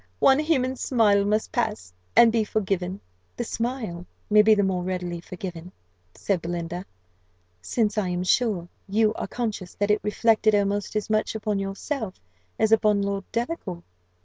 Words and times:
One 0.17 0.39
human 0.39 0.77
smile 0.77 1.23
must 1.25 1.51
pass, 1.51 1.93
and 2.15 2.31
be 2.31 2.43
forgiven." 2.43 2.99
"The 3.37 3.43
smile 3.43 4.07
may 4.31 4.41
be 4.41 4.55
the 4.55 4.63
more 4.63 4.81
readily 4.81 5.21
forgiven," 5.21 5.71
said 6.15 6.41
Belinda, 6.41 6.85
"since 7.61 7.99
I 7.99 8.09
am 8.09 8.23
sure 8.23 8.67
you 8.89 9.13
are 9.13 9.27
conscious 9.27 9.75
that 9.75 9.91
it 9.91 10.01
reflected 10.03 10.55
almost 10.55 10.95
as 10.95 11.07
much 11.11 11.35
upon 11.35 11.59
yourself 11.59 12.19
as 12.57 12.71
upon 12.71 13.03
Lord 13.03 13.25
Delacour." 13.31 13.83